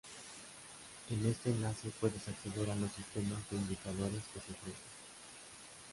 En 1.11 1.23
este 1.27 1.51
enlace 1.51 1.91
puedes 1.99 2.27
acceder 2.27 2.71
a 2.71 2.75
los 2.75 2.91
Sistemas 2.91 3.47
de 3.51 3.57
Indicadores 3.57 4.23
que 4.33 4.39
se 4.39 4.51
ofrecen. 4.59 4.73